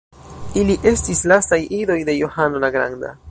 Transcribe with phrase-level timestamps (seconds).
[0.61, 3.19] Ili estis lastaj idoj de Johano la Granda.